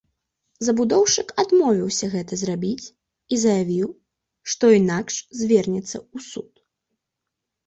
[0.67, 3.87] Забудоўшчык адмовіўся гэта зрабіць і заявіў,
[4.55, 6.53] што інакш звернецца ў суд.